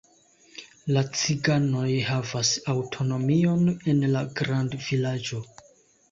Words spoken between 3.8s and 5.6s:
en la grandvilaĝo.